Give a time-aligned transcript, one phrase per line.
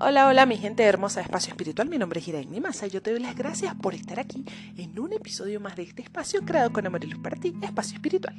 [0.00, 3.02] Hola, hola mi gente hermosa de Espacio Espiritual, mi nombre es Irene Massa y yo
[3.02, 4.44] te doy las gracias por estar aquí
[4.76, 7.96] en un episodio más de este espacio creado con amor y luz para ti, Espacio
[7.96, 8.36] Espiritual.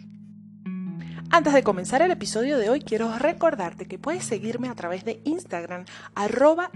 [1.32, 5.22] Antes de comenzar el episodio de hoy, quiero recordarte que puedes seguirme a través de
[5.26, 5.84] Instagram,
[6.16, 6.72] arroba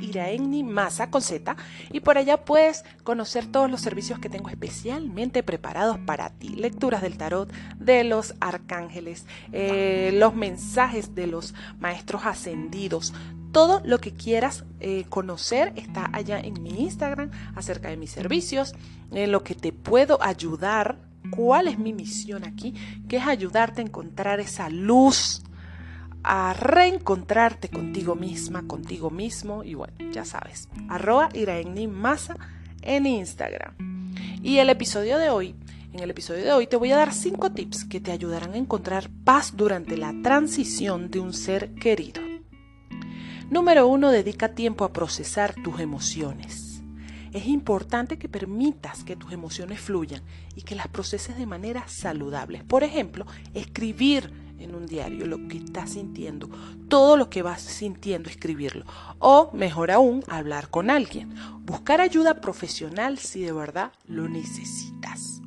[0.65, 1.55] Masa con Z,
[1.89, 6.49] y por allá puedes conocer todos los servicios que tengo especialmente preparados para ti.
[6.49, 13.13] Lecturas del tarot, de los arcángeles, eh, los mensajes de los maestros ascendidos,
[13.53, 18.73] todo lo que quieras eh, conocer está allá en mi Instagram acerca de mis servicios,
[19.11, 20.97] en lo que te puedo ayudar
[21.29, 22.73] cuál es mi misión aquí,
[23.07, 25.43] que es ayudarte a encontrar esa luz,
[26.23, 31.29] a reencontrarte contigo misma, contigo mismo, y bueno, ya sabes, arroba
[31.89, 32.35] Masa
[32.81, 33.75] en Instagram.
[34.41, 35.55] Y el episodio de hoy,
[35.93, 38.57] en el episodio de hoy te voy a dar cinco tips que te ayudarán a
[38.57, 42.32] encontrar paz durante la transición de un ser querido.
[43.49, 46.81] Número uno, dedica tiempo a procesar tus emociones.
[47.33, 50.21] Es importante que permitas que tus emociones fluyan
[50.55, 52.63] y que las proceses de manera saludable.
[52.63, 56.49] Por ejemplo, escribir en un diario lo que estás sintiendo,
[56.87, 58.85] todo lo que vas sintiendo, escribirlo.
[59.19, 61.33] O, mejor aún, hablar con alguien.
[61.61, 65.41] Buscar ayuda profesional si de verdad lo necesitas.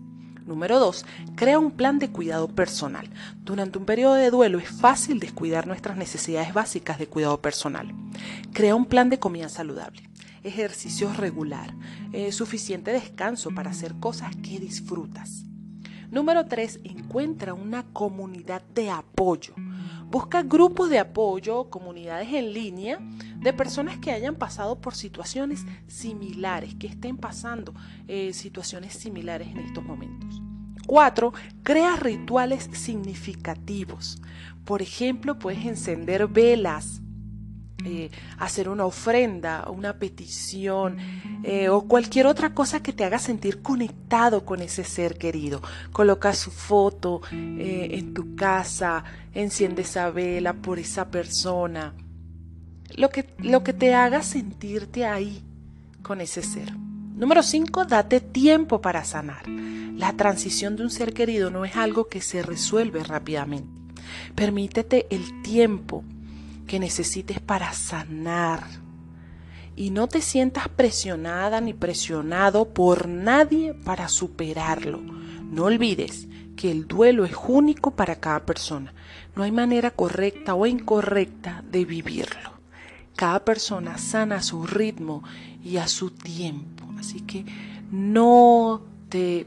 [0.46, 1.04] Número 2.
[1.34, 3.10] Crea un plan de cuidado personal.
[3.42, 7.92] Durante un periodo de duelo es fácil descuidar nuestras necesidades básicas de cuidado personal.
[8.52, 10.02] Crea un plan de comida saludable
[10.46, 11.74] ejercicio regular,
[12.12, 15.44] eh, suficiente descanso para hacer cosas que disfrutas.
[16.10, 16.80] Número 3.
[16.84, 19.54] Encuentra una comunidad de apoyo.
[20.08, 22.98] Busca grupos de apoyo, comunidades en línea
[23.38, 27.74] de personas que hayan pasado por situaciones similares, que estén pasando
[28.06, 30.40] eh, situaciones similares en estos momentos.
[30.86, 31.32] 4.
[31.62, 34.22] Crea rituales significativos.
[34.64, 37.02] Por ejemplo, puedes encender velas,
[37.86, 40.96] eh, hacer una ofrenda, una petición
[41.42, 45.62] eh, o cualquier otra cosa que te haga sentir conectado con ese ser querido.
[45.92, 51.94] Coloca su foto eh, en tu casa, enciende esa vela por esa persona.
[52.96, 55.42] Lo que, lo que te haga sentirte ahí
[56.02, 56.72] con ese ser.
[56.76, 59.48] Número 5, date tiempo para sanar.
[59.48, 63.80] La transición de un ser querido no es algo que se resuelve rápidamente.
[64.34, 66.04] Permítete el tiempo
[66.66, 68.64] que necesites para sanar.
[69.76, 75.00] Y no te sientas presionada ni presionado por nadie para superarlo.
[75.00, 78.94] No olvides que el duelo es único para cada persona.
[79.34, 82.56] No hay manera correcta o incorrecta de vivirlo.
[83.14, 85.22] Cada persona sana a su ritmo
[85.62, 86.84] y a su tiempo.
[86.98, 87.44] Así que
[87.90, 89.46] no te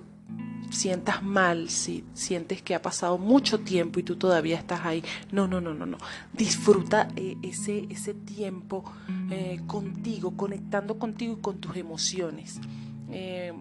[0.70, 5.04] sientas mal, si sientes que ha pasado mucho tiempo y tú todavía estás ahí.
[5.32, 5.98] No, no, no, no, no.
[6.34, 8.84] Disfruta eh, ese, ese tiempo
[9.32, 12.60] eh, contigo, conectando contigo y con tus emociones.
[13.12, 13.54] Eh,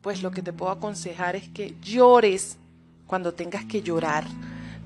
[0.00, 2.58] pues lo que te puedo aconsejar es que llores
[3.06, 4.24] cuando tengas que llorar.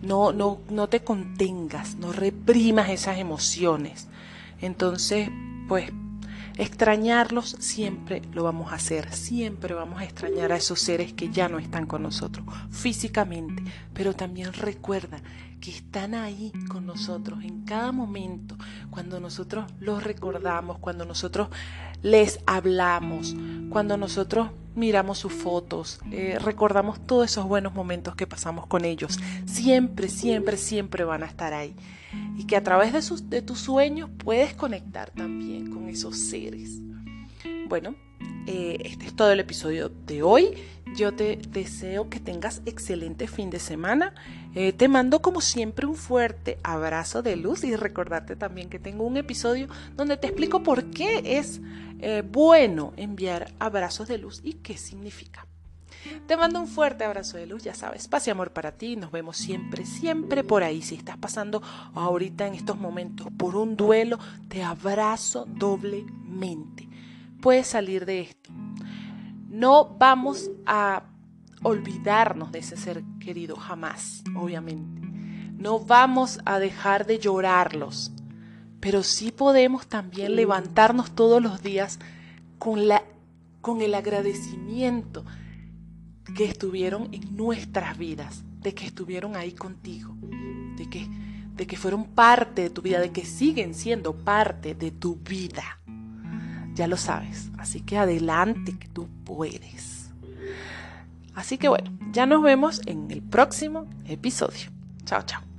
[0.03, 4.09] No, no, no te contengas, no reprimas esas emociones.
[4.63, 5.29] Entonces,
[5.69, 5.93] pues
[6.61, 11.49] Extrañarlos siempre lo vamos a hacer, siempre vamos a extrañar a esos seres que ya
[11.49, 13.63] no están con nosotros físicamente,
[13.95, 15.23] pero también recuerda
[15.59, 18.59] que están ahí con nosotros en cada momento,
[18.91, 21.49] cuando nosotros los recordamos, cuando nosotros
[22.03, 23.35] les hablamos,
[23.71, 29.19] cuando nosotros miramos sus fotos, eh, recordamos todos esos buenos momentos que pasamos con ellos.
[29.47, 31.75] Siempre, siempre, siempre van a estar ahí.
[32.37, 36.81] Y que a través de, sus, de tus sueños puedes conectar también con esos seres.
[37.69, 37.95] Bueno,
[38.47, 40.55] eh, este es todo el episodio de hoy.
[40.97, 44.15] Yo te deseo que tengas excelente fin de semana.
[44.55, 49.05] Eh, te mando como siempre un fuerte abrazo de luz y recordarte también que tengo
[49.05, 51.61] un episodio donde te explico por qué es
[52.01, 55.47] eh, bueno enviar abrazos de luz y qué significa.
[56.27, 58.97] Te mando un fuerte abrazo de luz, ya sabes, paz y amor para ti.
[58.97, 60.83] Nos vemos siempre, siempre por ahí.
[60.83, 61.63] Si estás pasando
[61.95, 66.91] ahorita en estos momentos por un duelo, te abrazo doblemente
[67.41, 68.51] puede salir de esto.
[69.49, 71.03] No vamos a
[71.63, 75.01] olvidarnos de ese ser querido jamás, obviamente.
[75.57, 78.13] No vamos a dejar de llorarlos,
[78.79, 81.99] pero sí podemos también levantarnos todos los días
[82.59, 83.03] con, la,
[83.61, 85.25] con el agradecimiento
[86.37, 90.17] que estuvieron en nuestras vidas, de que estuvieron ahí contigo,
[90.77, 91.09] de que,
[91.55, 95.81] de que fueron parte de tu vida, de que siguen siendo parte de tu vida
[96.81, 97.51] ya lo sabes.
[97.59, 100.11] Así que adelante, que tú puedes.
[101.35, 104.71] Así que bueno, ya nos vemos en el próximo episodio.
[105.05, 105.50] Chao, chao.